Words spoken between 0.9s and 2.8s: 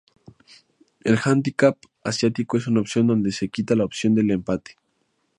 El Hándicap Asiático es